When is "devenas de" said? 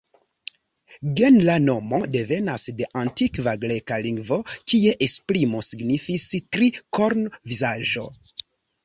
2.15-2.87